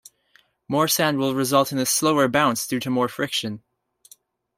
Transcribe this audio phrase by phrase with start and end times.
[0.67, 3.61] More sand will result in a slower bounce due to more friction.